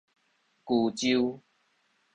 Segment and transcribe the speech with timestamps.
[0.63, 1.43] 衢州